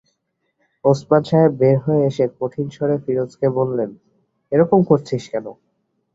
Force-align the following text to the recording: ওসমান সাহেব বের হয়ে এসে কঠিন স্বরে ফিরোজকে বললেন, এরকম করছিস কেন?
ওসমান 0.85 1.21
সাহেব 1.23 1.51
বের 1.59 1.77
হয়ে 1.85 2.01
এসে 2.09 2.25
কঠিন 2.37 2.67
স্বরে 2.69 2.95
ফিরোজকে 3.03 3.47
বললেন, 3.57 3.89
এরকম 4.51 4.79
করছিস 4.89 5.23
কেন? 5.33 5.45